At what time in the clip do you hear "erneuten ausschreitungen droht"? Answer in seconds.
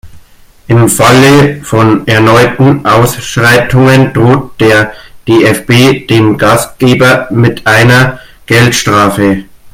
2.07-4.59